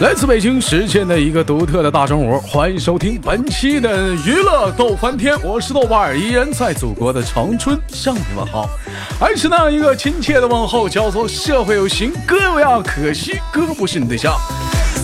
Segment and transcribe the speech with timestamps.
[0.00, 8.70] 来自北京时间的一个独特的大中午，欢迎收听本期的娱乐逗翻天，我是豆瓣儿，依然在祖国的长春向你问好，
[9.18, 14.38] 还是那一个亲切的问候，叫做社会有型哥有样，可惜哥不是你对象。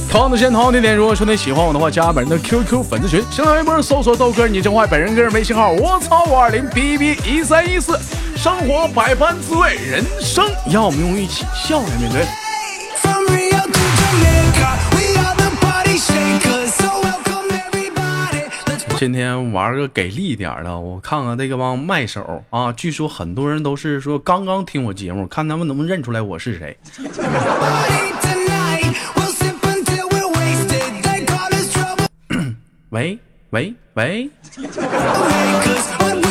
[0.09, 7.99] 同样的时间，同样的地点，如果说你喜欢我的话，加本人的 QQ 粉丝群，新浪微博搜索豆哥你真坏，本人个人微信号我操五二零 B B 一三一四，
[8.37, 12.44] 生活百般滋味，人生要我们用一起笑来面对。
[18.97, 26.75] 今天玩个给力一点的，我看看这个帮麦手啊，据说很多人都是说刚刚听我节目，看他们能不能认出来我是谁。
[32.89, 33.19] 喂
[33.51, 34.01] 喂 喂。
[34.01, 34.31] 喂
[36.01, 36.24] 喂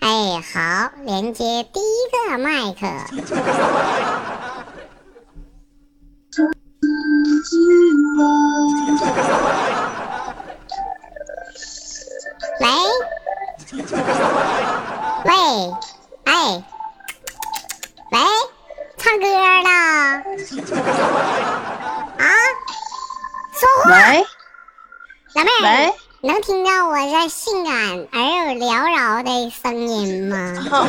[0.00, 2.86] 哎，好，连接第一个麦克。
[15.24, 15.40] 喂。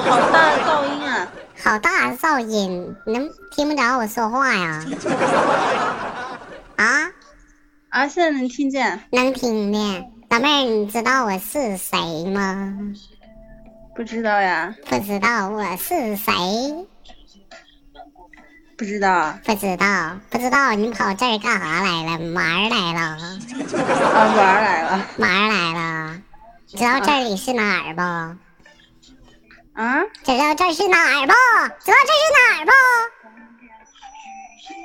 [0.03, 1.27] 好好大的噪音啊！
[1.63, 4.83] 好大的噪音，能听不着我说话呀？
[6.77, 7.11] 啊，
[7.89, 9.01] 啊，现在能听见？
[9.11, 10.11] 能听见。
[10.29, 12.73] 老妹儿，你知道我是谁吗？
[13.95, 16.87] 不知道呀，不知道我是谁？
[18.77, 22.33] 不知道啊，不知道，不知道，你跑这儿干啥来了？
[22.33, 26.17] 玩儿来了，啊玩儿来了玩儿来了。
[26.67, 28.01] 知道这里是哪儿不？
[28.01, 28.37] 啊！
[29.73, 30.03] 啊！
[30.23, 31.33] 知道这是哪儿吗？
[31.83, 32.73] 知道这是哪儿吗？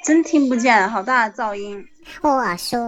[0.04, 1.84] 真听不见，好大的噪音！
[2.20, 2.78] 我说，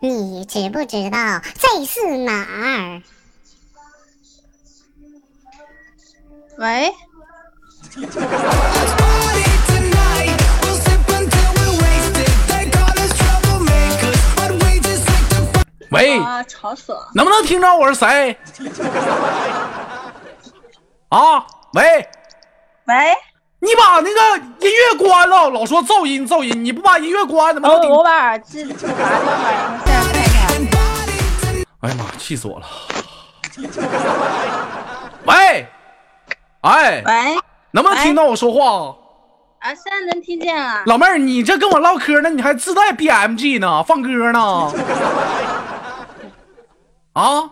[0.00, 3.02] 你知不知道这是哪儿？
[6.58, 6.92] 喂？
[15.90, 16.18] 喂？
[16.20, 17.10] 啊，吵死了！
[17.14, 17.76] 能不能听着？
[17.76, 18.38] 我是谁？
[21.08, 21.82] 啊，喂，
[22.86, 23.16] 喂，
[23.60, 27.68] 你把那个音乐关了，老说噪音噪音，你不把音乐关，怎么？
[27.88, 28.98] 我把耳机拔掉了，
[29.86, 30.78] 然后现在看看。
[31.80, 32.66] 哎呀妈，气死我了！
[35.24, 35.66] 喂，
[36.60, 37.38] 哎，喂，
[37.70, 38.94] 能不能听到我说话？
[39.60, 40.82] 啊，现在能听见了。
[40.86, 44.72] 老妹儿，你这跟我唠嗑呢，你还自带 BMG 呢，放歌呢？
[47.14, 47.50] 啊，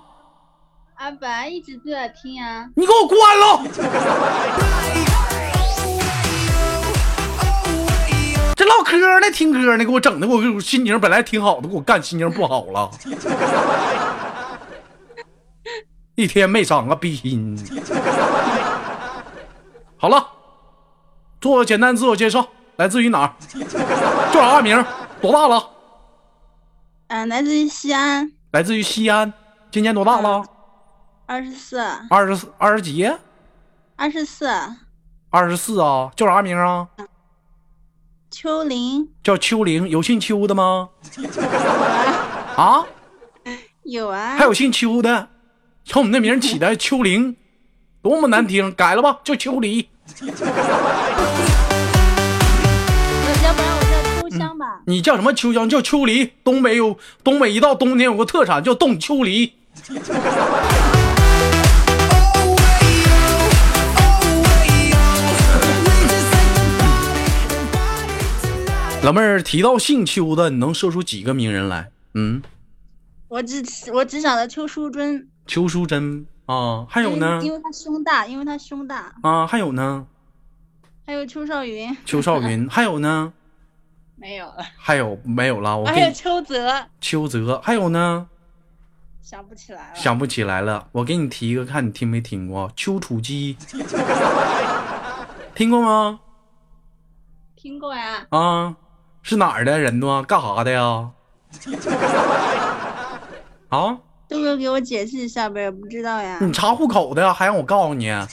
[0.97, 2.67] 啊，本来一直都在听啊。
[2.75, 3.63] 你给我关了！
[8.57, 12.91] 这唠嗑呢，听歌呢，给我整的，我我心情本来挺好的，给我干心情不好了。
[16.15, 17.59] 一天没长个逼心。
[19.99, 20.27] 好了，
[21.43, 23.35] 做简单自我介绍，来自于哪儿？
[24.33, 24.83] 叫啥名？
[25.21, 25.63] 多大了？
[27.09, 29.31] 嗯、来自于西安，来自于西安，
[29.71, 30.43] 今年多大了？
[31.29, 33.05] 二十四，二十四，二十几？
[33.97, 34.49] 二十四，
[35.29, 36.09] 二十四啊？
[36.15, 36.87] 叫啥名啊？
[38.31, 40.91] 秋玲叫秋玲，有姓秋的吗？
[42.55, 42.87] 啊，
[43.83, 45.29] 有啊，还有姓秋的，
[45.85, 47.35] 瞧你那名起的 秋玲，
[48.03, 49.89] 多么难听，改了吧，叫秋梨。
[50.23, 50.33] 要
[53.53, 54.81] 不然我叫秋香吧。
[54.87, 55.69] 你叫什么秋香？
[55.69, 56.35] 叫秋梨。
[56.45, 59.55] 东北有东北一到冬天有个特产叫冻秋梨。
[69.07, 71.93] 老妹儿提到姓邱的，你能说出几个名人来？
[72.15, 72.43] 嗯，
[73.29, 73.63] 我只
[73.93, 80.05] 我只想到邱淑贞，邱淑贞啊，还有呢因为她胸大，因为她胸大，啊，还有呢，
[81.07, 83.33] 还有邱少云，邱少云，还有呢，
[84.19, 85.79] 没有了，还有没有了？
[85.79, 88.27] 我还有邱泽，邱泽，还有呢，
[89.23, 89.95] 想不起来了。
[89.95, 90.89] 想不起来了。
[90.91, 92.73] 我给你提一个，看你听没听过？
[92.75, 93.57] 邱楚基，
[95.55, 96.19] 听过吗？
[97.55, 98.27] 听过呀？
[98.31, 98.77] 啊，
[99.29, 100.23] 是哪儿的人呢？
[100.23, 101.11] 干啥的呀？
[103.71, 106.39] 啊，豆哥给我解释一下呗，不知道呀。
[106.41, 107.35] 你查户口的？
[107.35, 108.09] 还让我告诉你？《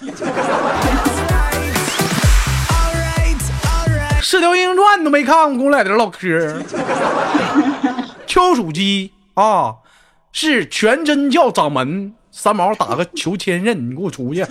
[4.21, 6.61] 射雕英雄传》你都没看过，跟我在这唠嗑。
[8.27, 9.77] 丘属鸡啊，
[10.31, 12.13] 是全真教掌门。
[12.31, 14.45] 三毛打个求千仞，你给我出去！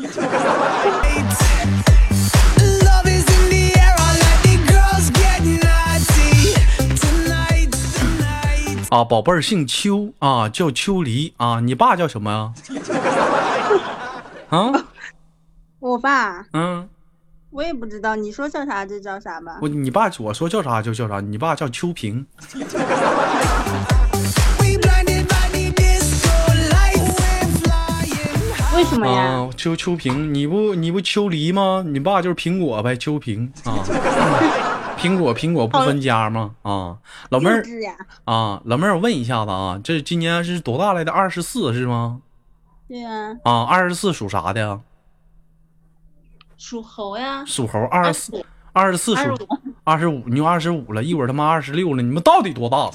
[8.92, 11.60] 啊，宝贝儿姓邱啊，叫秋梨啊。
[11.60, 12.52] 你爸叫什么呀？
[14.50, 14.70] 啊，
[15.80, 16.86] 我爸，嗯，
[17.48, 19.56] 我也不知道，你说叫啥就叫啥吧。
[19.62, 22.26] 我你爸我说叫啥就叫啥，你爸叫秋萍。
[28.74, 29.22] 为什么呀？
[29.22, 31.82] 啊，秋秋萍，你不你不秋梨吗？
[31.86, 33.72] 你爸就是苹果呗，秋萍啊。
[35.02, 36.54] 苹果苹果不分家吗？
[36.62, 36.98] 啊，
[37.30, 37.64] 老妹儿
[38.24, 41.10] 啊，老妹儿，我问一下子啊，这今年是多大来的？
[41.10, 42.20] 二十四是吗？
[42.88, 44.80] 对呀，啊，二十四属啥的呀？
[46.56, 47.80] 属猴呀，属猴。
[47.86, 49.36] 二十四，二十四属，
[49.82, 52.88] 二十五，你又二十五了，一会儿他妈二十六了，你们到底多大？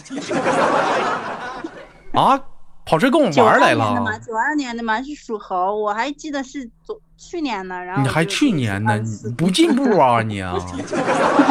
[2.21, 2.42] 啊，
[2.88, 4.19] 跑这跟我九玩儿来二年的嘛，了？
[4.19, 8.98] 九二年的嘛是属猴，我还记得是昨去年呢，然后你还去年呢？
[8.98, 10.56] 你不进步啊 你啊？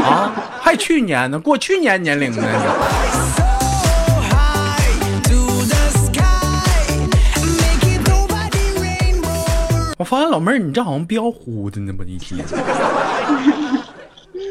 [0.02, 1.38] 啊，还去年呢？
[1.38, 2.42] 过去年年龄呢？
[9.98, 12.02] 我发现老妹儿，你这好像彪呼的呢吧？
[12.06, 12.42] 一天。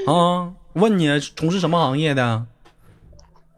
[0.06, 2.46] 啊，问你从事什么行业的？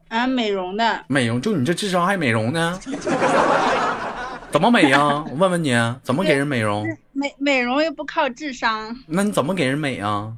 [0.09, 2.79] 啊，美容的，美容，就你这智商还美容呢？
[4.49, 5.23] 怎么美呀？
[5.29, 6.87] 我问问你，怎么给人美容？
[7.11, 10.31] 美美容又不靠智商，那你怎么给人美啊？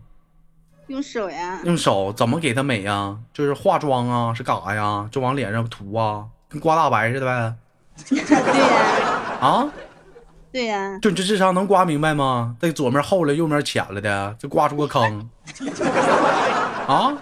[0.87, 3.15] 用手呀，用手怎么给她美呀？
[3.31, 5.07] 就是化妆啊，是干啥呀？
[5.11, 7.53] 就往脸上涂啊，跟刮大白似的呗？
[8.09, 8.35] 对呀，
[9.39, 9.69] 啊？
[10.51, 12.55] 对呀，就你这智商能刮明白吗？
[12.59, 15.29] 这左面厚了，右面浅了的，就刮出个坑。
[16.87, 17.15] 啊？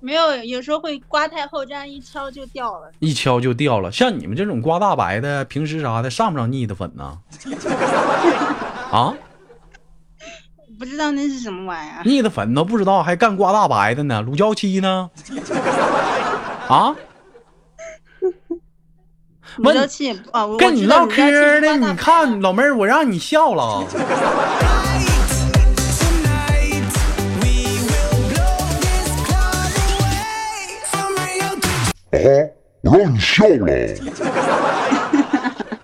[0.00, 2.90] 没有，有时候会刮太厚，这样一敲就掉了。
[3.00, 3.90] 一敲就掉了。
[3.90, 7.18] 像你们这种刮大白的，平时啥的上不上腻的粉呢？
[8.92, 9.14] 啊？
[10.78, 14.22] 不知道那是什么玩意儿，腻的粉都不知道，还干刮大白的呢？
[14.22, 15.10] 乳胶漆呢？
[16.68, 16.94] 啊？
[19.58, 23.84] 乳胶漆啊，我跟你唠嗑的，的，你看老妹儿，我让你笑了。
[32.24, 32.30] 啊！
[32.82, 33.66] 我让你笑了，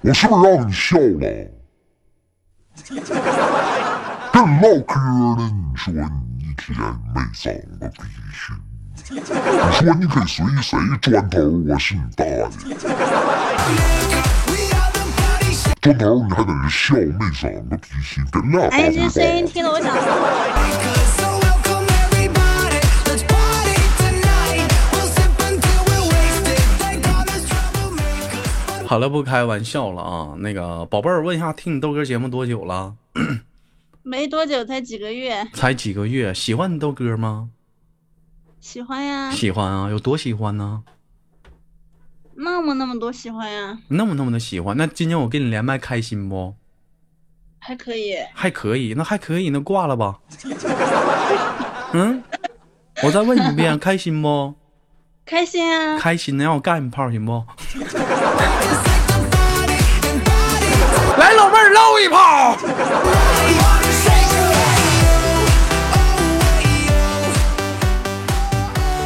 [0.02, 1.50] 我是不是让你笑了？
[4.32, 5.00] 跟你唠嗑
[5.36, 6.76] 呢，你说你一天
[7.14, 7.98] 没长个逼
[8.32, 8.56] 心，
[9.10, 9.20] 你
[9.72, 11.38] 说你给谁谁砖头，
[11.68, 12.48] 我是你大爷.
[15.80, 19.46] 砖头你还在这笑，没长个逼心，跟俩大哎，这声音。
[19.46, 19.94] 听得我想
[28.94, 30.36] 好了，不开玩笑了啊。
[30.38, 32.94] 那个宝贝儿，问一下，听你豆哥节目多久了？
[34.04, 37.50] 没多久，才几个月， 才几个月，喜欢你豆哥吗？
[38.60, 40.84] 喜欢呀，喜欢啊，有多喜欢呢？
[42.36, 44.76] 那么那么多喜欢呀，那么那么的喜欢。
[44.76, 46.54] 那今天我跟你连麦开心不？
[47.58, 48.14] 还可以。
[48.32, 50.20] 还可以，那还可以，那挂了吧。
[51.94, 52.22] 嗯，
[53.02, 54.54] 我再问你一遍， 开心不？
[55.26, 55.98] 开心啊！
[55.98, 57.32] 开心的让我干一炮行不？
[61.18, 62.54] 来，老妹儿唠一炮。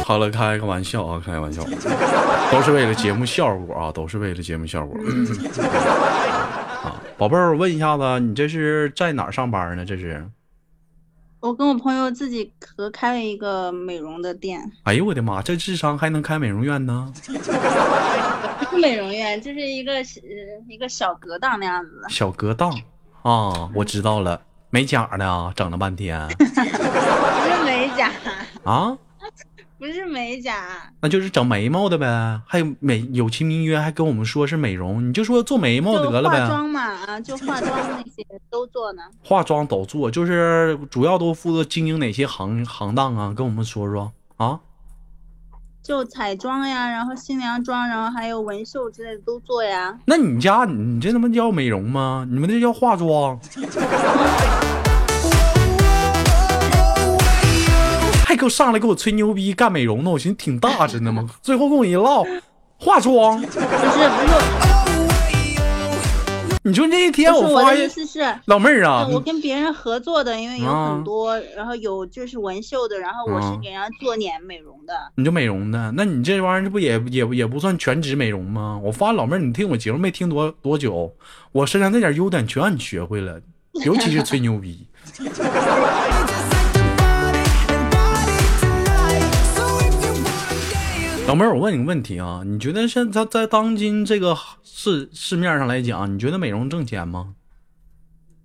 [0.05, 1.63] 好了，开个玩笑啊，开个玩笑，
[2.51, 4.99] 都是为了节目效果啊，都是为了节目效果。
[6.83, 9.85] 啊，宝贝儿，我问一下子，你这是在哪儿上班呢？
[9.85, 10.27] 这是？
[11.39, 17.11] 我跟我朋友自己合开了一个美容的店，哎呦我的妈，这智商还能开美容院呢？
[18.59, 20.03] 不是美容院，就是一个呃
[20.67, 22.71] 一个小隔档那样子，小隔档
[23.21, 26.27] 啊，我知道了，美甲的啊，整了半天。
[26.37, 28.11] 不是美甲，
[28.65, 28.97] 啊，
[29.79, 39.01] 不是美甲，那就是整眉毛的呗，还有美有其名曰还跟我们说是美容，你就说做眉毛得了呗，化妆嘛啊，就化妆那些都做呢。
[39.23, 43.33] 化妆都做，就是主要都负责经营哪些行行当啊？
[43.33, 44.59] 跟我们说说啊。
[45.81, 49.97] 就彩妆呀，然后新娘妆，然后还有纹绣之类的都做呀。
[50.05, 52.27] 那你家你这他妈叫美容吗？
[52.29, 53.39] 你们这叫化妆，
[58.29, 60.11] 还给我上来给我吹牛逼干美容呢？
[60.11, 62.23] 我寻思挺大真的吗， 最后跟我一唠，
[62.77, 63.67] 化妆不是不是，
[66.61, 74.93] 你说那一天我发现的意思是，老妹儿啊，我跟别人合作的，因为有啊很多，然后有就是纹绣的，然后我啊是给人家做脸美容的。
[75.15, 78.79] 你就美容的，那你这玩意儿这不也也也不算全职美容吗？
[78.83, 81.11] 我发现老妹儿，你听我节目没听多多久，
[81.51, 83.41] 我身上那点优点全让你学会了，
[83.83, 84.85] 尤其是吹牛逼。
[91.29, 97.35] 老妹儿，我问你个问题啊，你觉得现在在当今这个市市面上来讲，你觉得美容挣钱吗？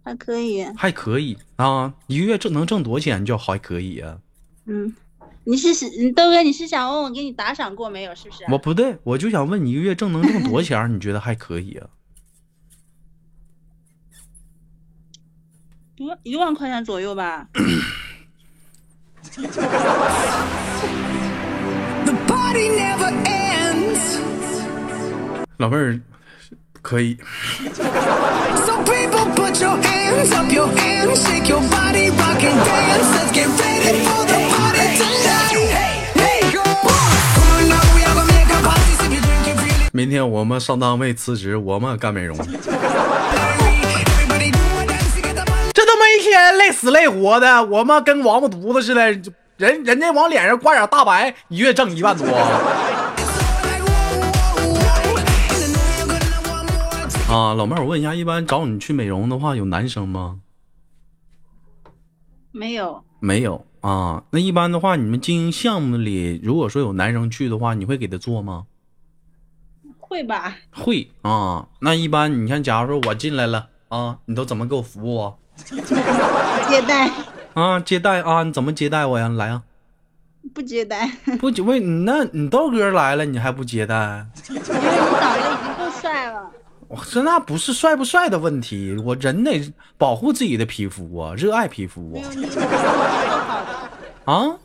[0.02, 4.18] 还可以，还可以啊，一个月挣能挣多少钱就还可以啊？
[4.66, 4.94] 嗯，
[5.44, 8.14] 你是你豆哥，你是想问我给你打赏过没有？
[8.14, 8.44] 是不是？
[8.50, 10.94] 我不对，我就想问你一个月挣能挣多少钱？
[10.94, 11.88] 你觉得还可以啊？
[15.96, 17.48] 一万一万块钱左右吧。
[25.56, 26.00] 老妹儿
[26.82, 27.16] 可以
[27.74, 33.14] ，So people put your hands up, your hands, shake your body, rock and dance.
[33.14, 35.54] Let's get ready for the party tonight.
[39.92, 42.36] 明天我们上单位辞职，我们干美容。
[42.36, 42.44] 这
[45.86, 49.14] 他妈一天累死累活的，我们跟王八犊子似的，
[49.64, 52.26] 人人家往脸上挂点大白，一月挣一万多.
[57.30, 57.54] 啊！
[57.54, 60.40] 老妹儿，我问一下，一般找你去美容的话，有男生吗？
[62.52, 64.24] 没有，没有啊。
[64.28, 68.66] 那一般的话，你们经营项目里，如果说有男生去的话，你会给他做吗？
[69.98, 70.58] 会吧？
[70.72, 71.68] 会啊。
[71.80, 75.32] 那一般你看，假如说我进来了啊，你都怎么给我服务啊？
[76.68, 77.10] 接待
[77.54, 79.28] 啊，接待啊，你怎么接待我呀？
[79.28, 79.62] 来啊，
[80.52, 81.10] 不接待？
[81.40, 84.26] 不为你那你豆哥来了，你还不接待？
[84.50, 86.50] 因为你长得已经够帅了。
[86.88, 92.20] 我这那不是帅不帅的问题，我人得保护自己的皮肤啊，热爱皮肤，
[94.26, 94.56] 啊啊！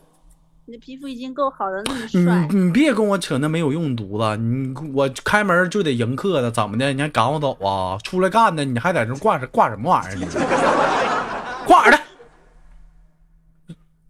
[0.66, 2.48] 你的皮肤已经够好了，那么你帅。
[2.52, 6.94] 你别跟我扯那没有用犊子，你我开门就得迎客的，怎么的？
[6.94, 7.98] 你还赶我走啊？
[8.04, 10.16] 出来干的，你还在这挂着挂什么玩意儿？
[10.16, 10.26] 你
[11.66, 12.00] 挂耳的，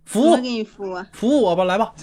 [0.10, 1.06] 服务给你敷啊？
[1.14, 1.94] 服务我吧，来吧。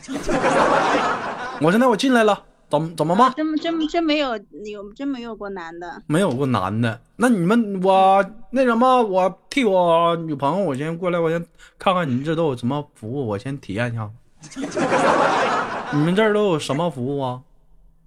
[1.60, 3.32] 我现在我进来了，怎么怎么办？
[3.34, 11.44] 真真真没有有真没有过男的，没有过男的，那你们我那什么，我替我女朋友，我先过来，我先
[11.80, 14.08] 看看你们这都有什么服务，我先体验一下。
[15.92, 17.40] 你们这儿都有什么服务啊？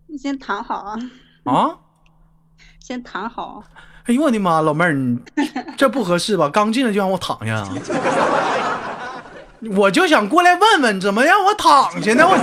[0.07, 0.97] 你先躺好啊，
[1.43, 1.75] 啊？
[2.79, 3.61] 先躺好。
[4.05, 5.19] 哎呦我的妈，老妹儿，你
[5.75, 6.47] 这不合适吧？
[6.47, 7.69] 刚进来就让我躺下啊？
[9.61, 12.25] 我就想过来问问，怎么让我躺下呢？
[12.25, 12.37] 我.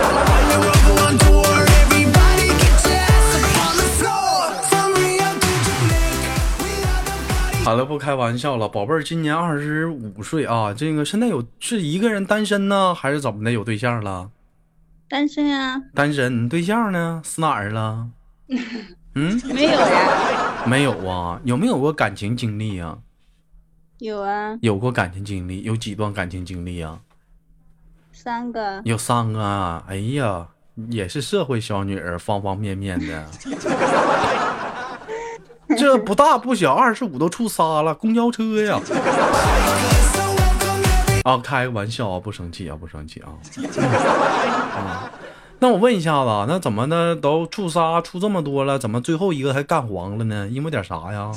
[7.64, 13.50] 好了，不开玩笑了，宝贝儿今年二十五岁啊，这个现在有是一个人单身呢，还是怎么的？
[13.50, 14.30] 有对象了？
[15.08, 15.82] 单身啊？
[15.94, 17.22] 单身，你对象呢？
[17.24, 18.08] 死哪儿了？
[19.16, 20.64] 嗯，没有呀？
[20.66, 21.40] 没有啊？
[21.44, 22.98] 有没有过感情经历啊？
[23.98, 27.00] 有啊，有过感情经历，有几段感情经历啊？
[28.16, 28.80] 三个。
[28.84, 29.82] 有三个啊！
[29.86, 30.46] 哎呀，
[30.88, 33.26] 也是社会小女儿，方方面面的。
[35.76, 38.80] 这不大不小，二十五都出仨了，公交车呀
[41.24, 43.28] 啊，开个玩笑啊，不生气啊，不生气啊。
[44.74, 45.10] 啊，
[45.58, 50.48] 那我问一下子啊，那怎么的都处仨处这么多了，怎么最后一个还干黄了呢？
[50.50, 51.30] 因为点啥呀？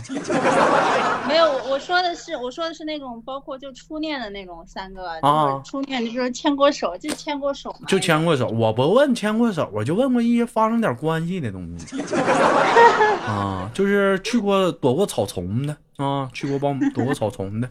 [1.29, 7.87] 没有，我我说的是我说的是那种包括就初恋的那种三个，啊就是初恋就是牵过手，就牵过手嘛。
[7.87, 12.01] 就牵过手，我不问牵过手，我就问过一些发生点关系的东西。
[13.29, 17.69] 啊，就是去过躲过草丛的啊，去过帮躲过草丛的。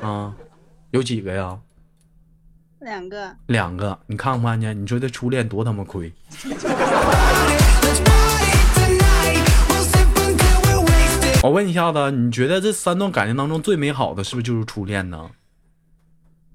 [0.00, 0.32] 啊，
[0.92, 1.58] 有几个呀？
[2.78, 3.34] 两个。
[3.46, 3.98] 两个。
[4.06, 4.80] 你看不看见？
[4.80, 6.12] 你说这初恋多他妈亏。
[11.44, 15.28] 我问一下子，你觉得这三段感情当中最美好的是不是就是初恋呢？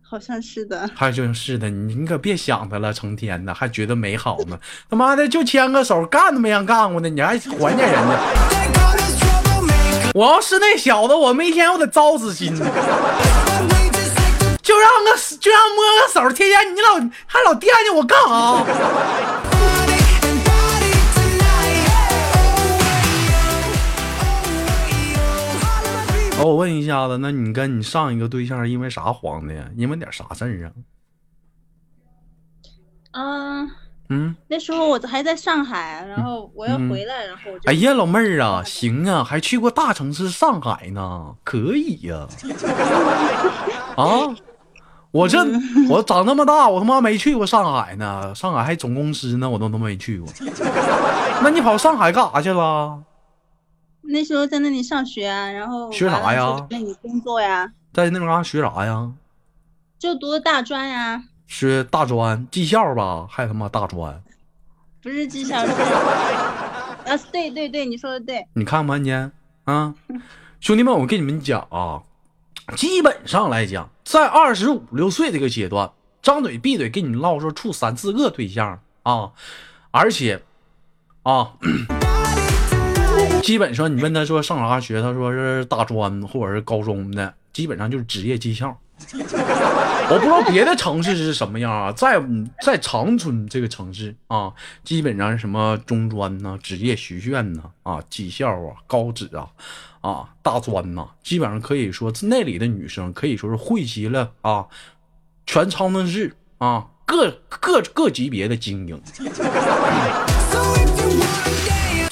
[0.01, 4.59] 好像是的，还就是的，你你可别想他了，成天的还觉得美好呢。
[4.89, 8.17] 他妈的就牵个手，干都没让干过呢，你还怀念人家.
[10.15, 12.63] 我要是那小子，我没天我得糟死心 to
[14.63, 16.95] 就让个就让摸个手，天天你老
[17.27, 18.65] 还老惦记我干啥
[26.39, 29.69] 哦，我问一下子，那你跟你上一个对象因为啥黄的呀？
[29.75, 30.71] 因为点啥事儿啊？
[33.11, 33.69] 嗯，
[34.09, 42.27] 嗯，那时候我还在上海，然后我要回来，然后我就哎呀，老妹儿啊，行啊，还去过大城市上海呢，可以呀、
[43.97, 44.35] 啊。
[45.11, 45.43] 我这
[45.89, 50.31] 我长这么大，我他妈没去过上海呢，上海还总公司呢，我都他妈没去过。
[51.41, 53.01] 那你跑上海干啥去了？
[54.11, 59.11] 那时候在那里上学啊，然后学啥呀那里工作呀，在那嘎学啥呀？
[59.99, 64.21] 就读的大专呀，学大专技校吧，还他妈大专？
[65.01, 65.71] 不是技校是，
[67.05, 69.93] 啊，对对对，你说的对，你看吧你啊，
[70.59, 72.01] 兄弟们，我跟你们讲啊，
[72.75, 79.31] 基本上来讲，在二十五六岁这个阶段，张嘴闭嘴跟你唠说处三四个对象啊，
[79.91, 80.41] 而且
[81.23, 81.53] 啊，
[83.41, 88.77] 基本上你问他说上啥学，他说是大专或者是高中的，基本上就是职业技校。
[90.11, 92.21] 我不知道别的城市是什么样啊，在
[92.61, 94.51] 在长春这个城市啊，
[94.83, 99.47] 基本上什么中专呐、职业学院呐、啊、技校啊、高职啊、
[100.01, 104.67] 啊大专呐、基本上可以说那里的女生可以说是汇集了啊
[105.45, 109.01] 全长春市啊各各各级别的精英。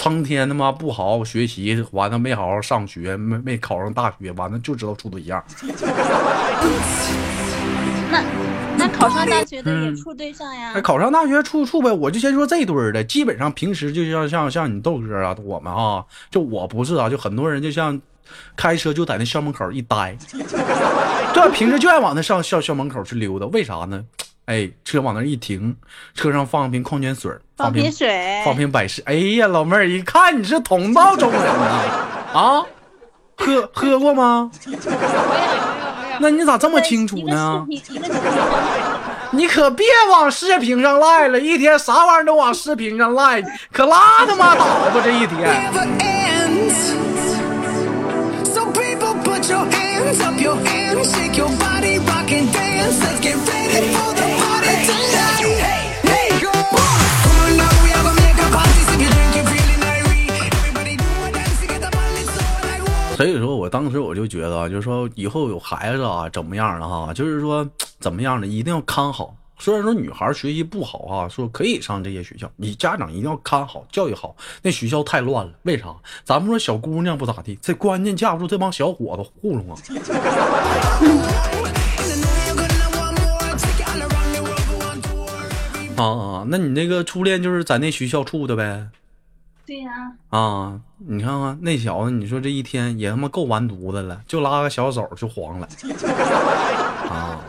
[0.10, 5.44] 成天他妈不好好学习，完了没好好上学，没没考上大学，完了就知道处对象。
[8.10, 8.24] 那
[8.78, 18.00] 那考上大学的也嗯处对象呀哎，，考上大学处处呗，我就先说这堆儿的，基本上平时就像像像你豆哥啊，我们啊，就我不是啊，就很多人就像
[18.56, 20.16] 开车就在那校门口一待，
[21.34, 24.04] 对，平时就爱往那上校校门口去溜达，为啥呢？
[24.48, 25.76] 哎，车往那一停，
[26.16, 29.04] 车上放瓶矿泉水，瓶放瓶水，放瓶百事。
[29.06, 31.84] 哎呀，老妹儿，一看你是同道中人啊，
[32.34, 32.66] 啊，
[33.36, 34.50] 喝喝过吗？
[36.20, 37.68] 那你咋这么清楚呢？
[39.32, 43.42] 你可别往视频上赖了，一天啥玩意儿都往视频上赖，
[43.74, 45.38] 可拉他妈倒吧这一天。
[49.38, 53.00] put your hands up, your hands, shake your body, rock and dance.
[53.04, 54.37] Let's get ready for the
[63.18, 67.68] 所以说我当时我就觉得，就是说以后有孩子啊，怎么样的哈，就是说
[68.00, 69.36] 怎么样的，一定要看好。
[69.58, 74.36] 虽然说女孩学习不好啊，说可以上这些学校，你家长一定要看好，教育好。
[74.62, 75.88] 那学校太乱了，为啥？
[76.24, 79.78] 咱们说小姑娘不咋地，这关键架不住这帮小伙子糊弄啊。
[85.98, 88.90] 啊啊，那你那个初恋就是在那学校处的呗？
[89.68, 89.92] 对呀、
[90.30, 95.68] 啊，你看看那小子，你说这一天也他妈够完犊子了，就拉个小手就黄了。
[97.12, 97.42] 啊，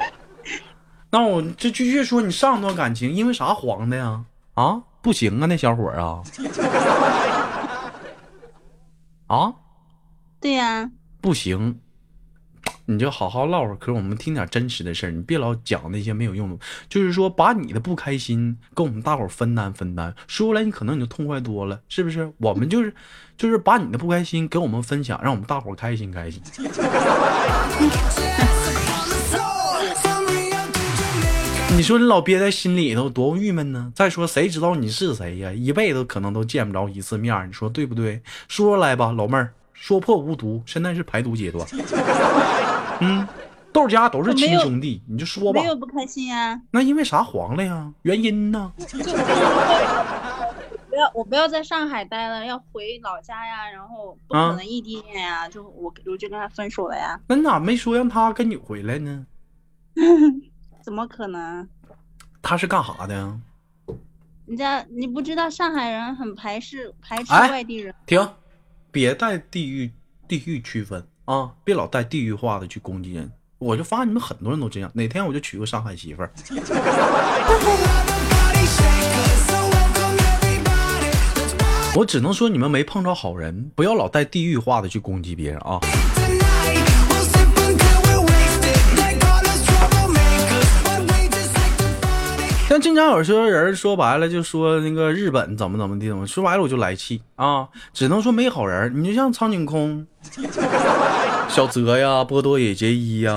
[1.10, 4.24] 那我这继续说，你上段感情因为啥黄的呀？
[4.54, 6.20] 啊，不行啊，那小伙儿啊，
[9.28, 9.54] 啊，
[10.40, 11.78] 对呀、不行，
[12.90, 16.56] 你就好好唠会嗑，我们听点真实的事儿，你别老讲那些没有用的。
[16.88, 22.32] 就是说，把你的不开心跟我们大伙儿分担分担，说出来你可能你就痛快多了，是不是？
[22.38, 22.94] 我们就是
[23.36, 26.40] 就是把你的不开心给我们分享，让我们大伙儿开心开心。
[31.76, 33.92] 你说你老憋在心里头多郁闷呢？
[33.94, 35.52] 再说谁知道你是谁呀？
[35.52, 38.22] 一辈子可能都见不着一次面，你说对不对？
[38.48, 41.68] 说出来吧，老妹儿，说破无毒，现在是排毒阶段。
[43.00, 43.26] 嗯，
[43.72, 45.66] 豆家都是亲兄弟，你就说吧没。
[45.66, 47.92] 有不开心呀、那因为啥黄了呀？
[48.02, 48.72] 原因呢？
[50.88, 59.26] 不要我不要在上海待了，要回老家呀，然后不啊可能异地恋呀，就我我就跟他分手了呀，那你咋没说让他跟你回来呢？
[60.82, 61.68] 怎么可能？
[62.42, 63.38] 他是干啥的呀？
[64.46, 68.26] 人家你不知道上海人很排斥排斥哎外地人，停，
[68.90, 69.92] 别带地域
[70.26, 71.50] 地域区分啊！
[71.62, 74.90] 别老带地域化的去攻击人，我就发现你们很多人都这样。
[74.94, 76.30] 哪天我就娶个上海媳妇儿。
[81.94, 85.78] 我只能说你们没碰着好人，不要老带地域化的去攻击别人啊。
[92.70, 97.68] 像经常有些人说白了就说那个日本怎么怎么地，怎么说白了我就来气啊！
[97.92, 99.02] 只能说没好人。
[99.02, 100.06] 你就像苍井空。
[101.48, 103.32] 小泽呀、波多野结衣呀、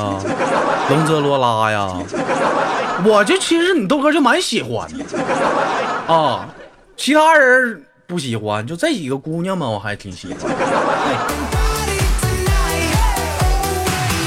[0.90, 1.98] 龙泽罗拉呀，
[3.06, 5.06] 我就其实你豆哥就蛮喜欢的
[6.14, 6.48] 啊，
[6.96, 10.38] 其他人不喜欢，就这几个姑娘们我还挺喜欢。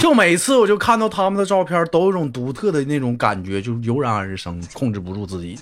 [0.00, 5.58] 就每次我就看到他们的照片，都有种独特的那种感觉，就油然而生，控制不住自己。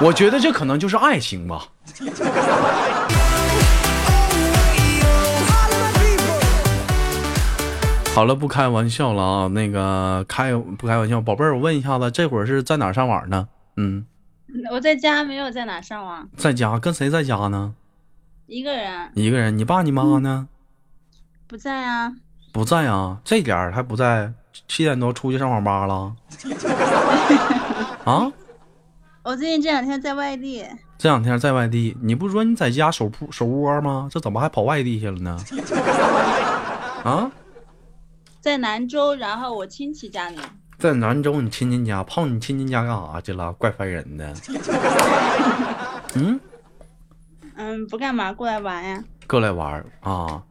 [0.00, 1.64] 我觉得这可能就是爱情吧。
[8.12, 13.48] 好了，不开玩笑了啊，那个开不开玩笑，宝贝儿，我问一下子，这会儿是在哪上网呢？
[13.76, 14.04] 嗯，
[14.70, 17.74] 我在家没有在哪上网，在家，跟谁在家呢？
[18.46, 19.56] 一个人一个人。
[19.56, 20.48] 你爸你妈呢？
[21.46, 22.12] 不在啊。
[22.52, 24.32] 不在啊，这点儿还不在，
[24.68, 26.12] 七点多出去上网吧了。
[28.04, 28.30] 啊，
[29.22, 30.66] 我最近这两天在外地，
[30.98, 34.08] 这两天在外地，你不是说你在家守铺守窝吗？
[34.10, 35.38] 这怎么还跑外地去了呢？
[37.04, 37.30] 啊，
[38.40, 40.38] 在兰州，然后我亲戚家里。
[40.78, 43.52] 在兰州你亲戚家泡你亲戚家干啥去了？
[43.52, 44.34] 怪烦人的。
[46.14, 46.40] 嗯，
[47.54, 49.04] 嗯，不干嘛，过来玩呀。
[49.26, 50.42] 过来玩啊，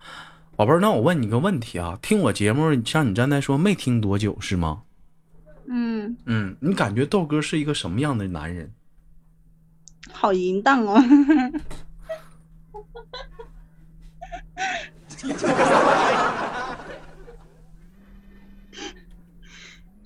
[0.56, 4.84] 宝贝儿，那我问你个问题啊，听我节目像你刚才说没听多久是吗？
[5.68, 8.72] 嗯，嗯，你感觉豆哥是一个什么样的男人？
[10.12, 11.02] 好淫荡哦。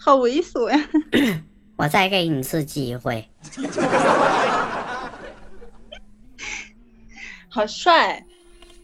[0.04, 0.90] 好猥琐呀！
[1.78, 3.30] 我再给你一次机会，
[7.48, 8.26] 好帅，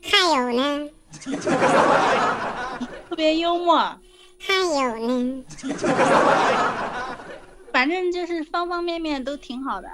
[0.01, 0.89] 还有呢，
[3.09, 3.75] 特别幽默，
[4.39, 5.43] 还有呢，
[7.73, 9.89] 反正就是方方面面都挺好的。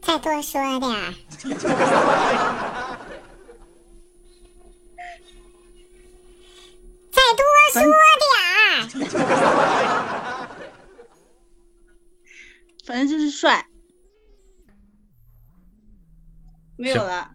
[0.00, 1.14] 再多说点儿。
[7.12, 7.92] 再多说点儿。
[12.84, 13.64] 反正就是帅，
[16.76, 17.30] 没有了。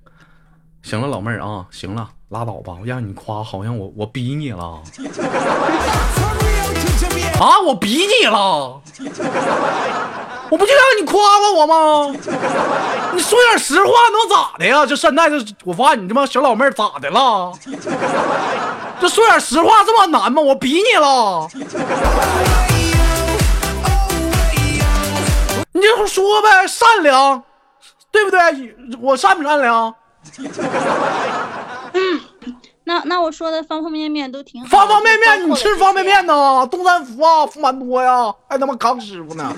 [0.83, 4.83] 行了，老妹儿啊，行了，拉倒吧，我让你夸，好像我我逼你了。
[7.39, 8.81] 啊，我逼你了，
[10.51, 12.15] 我不就让你夸夸我吗？
[13.13, 14.85] 你说点实话能咋的呀？
[14.85, 17.51] 这现在这我发现你这帮小老妹儿咋的了？
[19.01, 20.41] 这说点实话这么难吗？
[20.41, 21.47] 我逼你了，
[25.73, 27.43] 你就说呗，善良，
[28.11, 28.39] 对不对？
[28.99, 29.93] 我善不善良？
[32.87, 34.69] 那那我说的方方面面都挺好。
[34.69, 36.65] 方方面面，你吃方便面呢？
[36.71, 39.53] 东三福啊，福蛮多呀，还他妈康师傅呢。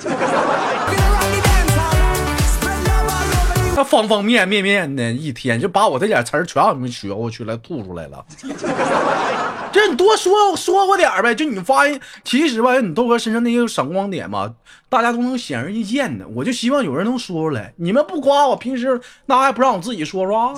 [3.75, 8.25] 那方方面面面的，一天就把我这点词儿全让你们学过去了，吐出来了。
[9.71, 14.51] 这你多说说过点儿呗，就你发现，其实吧，你豆哥身上那些闪光点吧，
[14.89, 16.27] 大家都能显而易见的。
[16.27, 17.73] 我就希望有人能说出来。
[17.77, 20.53] 你们不夸我，平时那还不让我自己说说啊？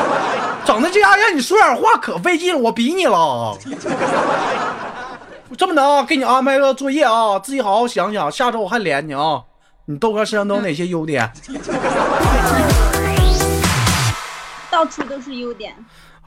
[0.64, 3.56] 整的这样，让你说点话可费劲了，我逼你了。
[5.56, 9.42] 这么的啊，给你安排个作业啊，自己好好想想，下周我还连你啊。
[9.86, 11.30] 你豆哥身上都有哪些优点？
[14.70, 15.74] 到处都是优点。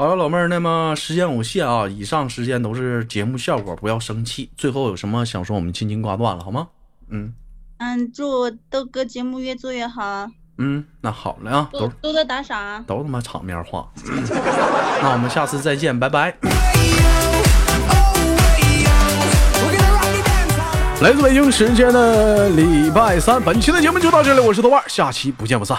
[0.01, 4.49] 好了，老妹儿，那么时间有限啊，以上时间都是节目效果，不要生气。
[4.57, 6.69] 最后有什么想说，我们轻轻挂断了，好吗？
[7.11, 7.31] 嗯
[7.77, 12.83] 嗯，祝豆哥节目越做越好啊，嗯，那好了啊，都多多多打赏啊。
[12.87, 13.87] 都他妈场面话。
[14.09, 14.23] 嗯
[15.03, 16.35] 那我们下次再见，拜拜。
[21.03, 25.77] 来自北京时间的礼拜三，本期的节目就到这里，我是豆瓣儿，下期不见不散。